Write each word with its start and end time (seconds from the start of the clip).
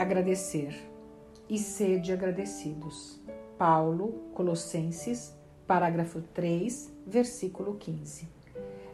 agradecer 0.00 0.74
e 1.46 1.58
sede 1.58 2.10
agradecidos. 2.10 3.20
Paulo, 3.58 4.30
Colossenses, 4.32 5.36
parágrafo 5.66 6.22
3, 6.22 6.90
versículo 7.06 7.74
15. 7.74 8.26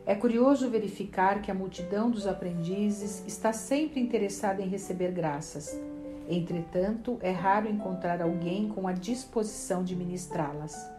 É 0.04 0.16
curioso 0.16 0.68
verificar 0.68 1.40
que 1.42 1.48
a 1.48 1.54
multidão 1.54 2.10
dos 2.10 2.26
aprendizes 2.26 3.22
está 3.24 3.52
sempre 3.52 4.00
interessada 4.00 4.60
em 4.60 4.68
receber 4.68 5.12
graças. 5.12 5.80
Entretanto, 6.28 7.18
é 7.22 7.30
raro 7.30 7.68
encontrar 7.68 8.20
alguém 8.20 8.68
com 8.68 8.88
a 8.88 8.92
disposição 8.92 9.84
de 9.84 9.94
ministrá-las. 9.94 10.90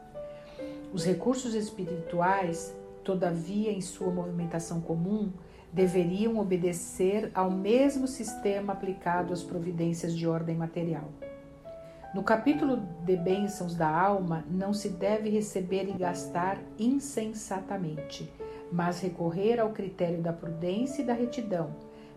Os 0.93 1.03
recursos 1.03 1.53
espirituais, 1.53 2.73
todavia, 3.03 3.73
em 3.73 3.81
sua 3.81 4.09
movimentação 4.09 4.79
comum, 4.79 5.33
deveriam 5.77 6.39
obedecer 6.39 7.29
ao 7.35 7.51
mesmo 7.51 8.07
sistema 8.07 8.73
aplicado 8.73 9.31
às 9.31 9.43
providências 9.43 10.17
de 10.17 10.27
ordem 10.27 10.55
material. 10.55 11.07
No 12.15 12.23
capítulo 12.23 12.77
de 13.05 13.15
bênçãos 13.15 13.75
da 13.75 13.87
alma, 13.87 14.43
não 14.49 14.73
se 14.73 14.89
deve 14.89 15.29
receber 15.29 15.87
e 15.87 15.93
gastar 15.93 16.57
insensatamente, 16.79 18.27
mas 18.71 19.01
recorrer 19.01 19.59
ao 19.59 19.69
critério 19.69 20.19
da 20.19 20.33
prudência 20.33 21.03
e 21.03 21.05
da 21.05 21.13
retidão, 21.13 21.75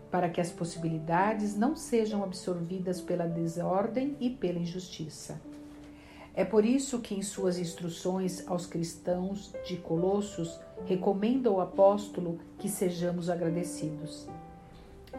para 0.09 0.27
que 0.27 0.41
as 0.41 0.49
possibilidades 0.49 1.55
não 1.55 1.75
sejam 1.75 2.23
absorvidas 2.23 2.99
pela 2.99 3.27
desordem 3.27 4.17
e 4.19 4.31
pela 4.31 4.57
injustiça. 4.57 5.39
É 6.33 6.45
por 6.45 6.65
isso 6.65 6.99
que, 6.99 7.13
em 7.13 7.21
suas 7.21 7.59
instruções 7.59 8.47
aos 8.47 8.65
cristãos 8.65 9.53
de 9.65 9.75
Colossos, 9.77 10.59
recomenda 10.85 11.51
o 11.51 11.59
apóstolo 11.59 12.39
que 12.57 12.69
sejamos 12.69 13.29
agradecidos. 13.29 14.29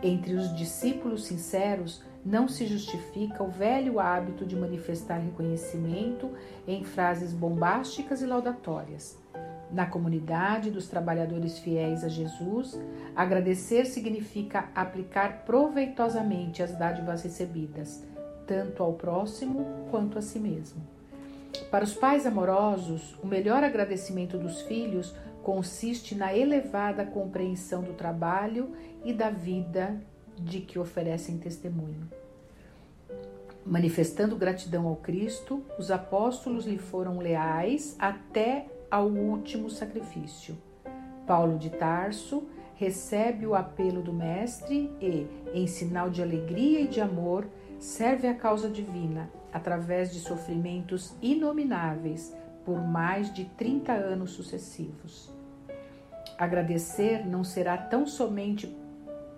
Entre 0.03 0.35
os 0.35 0.57
discípulos 0.57 1.25
sinceros, 1.25 2.03
não 2.25 2.49
se 2.49 2.67
justifica 2.67 3.43
o 3.43 3.51
velho 3.51 4.01
hábito 4.01 4.47
de 4.47 4.57
manifestar 4.57 5.19
reconhecimento 5.19 6.31
em 6.67 6.83
frases 6.83 7.35
bombásticas 7.35 8.23
e 8.23 8.27
laudatórias. 8.27 9.19
Na 9.71 9.87
comunidade 9.87 10.71
dos 10.71 10.87
trabalhadores 10.87 11.59
fiéis 11.59 12.05
a 12.05 12.09
Jesus, 12.09 12.79
agradecer 13.17 13.87
significa 13.87 14.71
aplicar 14.75 15.45
proveitosamente 15.45 16.63
as 16.63 16.77
dádivas 16.77 17.23
recebidas, 17.23 18.05
tanto 18.47 18.83
ao 18.83 18.95
próximo 18.95 19.67
quanto 19.91 20.19
a 20.19 20.23
si 20.23 20.39
mesmo. 20.39 21.02
Para 21.71 21.85
os 21.85 21.95
pais 21.95 22.27
amorosos, 22.27 23.15
o 23.23 23.27
melhor 23.27 23.63
agradecimento 23.63 24.39
dos 24.39 24.63
filhos 24.63 25.15
consiste 25.43 26.15
na 26.15 26.35
elevada 26.35 27.05
compreensão 27.05 27.83
do 27.83 27.93
trabalho 27.93 28.73
e 29.05 29.13
da 29.13 29.31
vida 29.31 30.01
de 30.39 30.61
que 30.61 30.79
oferecem 30.79 31.39
testemunho. 31.39 32.09
Manifestando 33.65 34.37
gratidão 34.37 34.87
ao 34.87 34.97
Cristo, 34.97 35.63
os 35.79 35.91
apóstolos 35.91 36.65
lhe 36.65 36.79
foram 36.79 37.19
leais 37.19 37.97
até 37.99 38.67
ao 38.91 39.07
último 39.07 39.71
sacrifício. 39.71 40.57
Paulo 41.27 41.59
de 41.59 41.71
Tarso 41.71 42.49
recebe 42.75 43.47
o 43.47 43.55
apelo 43.55 44.03
do 44.03 44.13
Mestre 44.13 44.91
e, 45.01 45.27
em 45.55 45.67
sinal 45.67 46.11
de 46.11 46.21
alegria 46.21 46.81
e 46.81 46.89
de 46.89 47.01
amor, 47.01 47.47
serve 47.79 48.27
a 48.27 48.35
causa 48.35 48.69
divina 48.69 49.31
através 49.53 50.13
de 50.13 50.21
sofrimentos 50.21 51.15
inomináveis 51.21 52.35
por 52.65 52.81
mais 52.81 53.33
de 53.33 53.45
30 53.45 53.93
anos 53.93 54.31
sucessivos. 54.31 55.31
Agradecer 56.39 57.27
não 57.27 57.45
será 57.45 57.77
tão 57.77 58.07
somente 58.07 58.75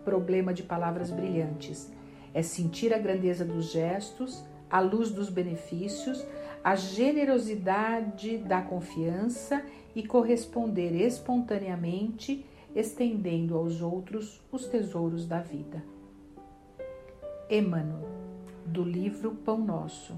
problema 0.04 0.52
de 0.52 0.62
palavras 0.62 1.10
brilhantes, 1.10 1.90
é 2.32 2.42
sentir 2.42 2.92
a 2.92 2.98
grandeza 2.98 3.44
dos 3.44 3.70
gestos, 3.70 4.44
a 4.70 4.80
luz 4.80 5.10
dos 5.10 5.30
benefícios, 5.30 6.24
a 6.62 6.74
generosidade 6.74 8.38
da 8.38 8.60
confiança 8.60 9.62
e 9.94 10.06
corresponder 10.06 10.94
espontaneamente, 10.94 12.44
estendendo 12.74 13.56
aos 13.56 13.80
outros 13.80 14.42
os 14.50 14.66
tesouros 14.66 15.26
da 15.26 15.40
vida. 15.40 15.82
Emmanuel 17.48 18.13
do 18.64 18.82
livro 18.82 19.32
Pão 19.32 19.58
Nosso, 19.58 20.14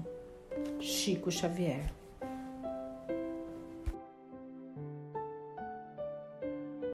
Chico 0.79 1.31
Xavier. 1.31 1.91